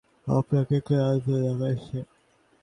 [0.27, 1.25] আপনাকে ক্লান্ত
[1.41, 1.97] দেখাচ্ছে।